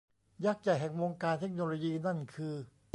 [0.45, 2.55] ยักษ์ใหญ่แห่งวงการเทคโนโลยีนั่นคือ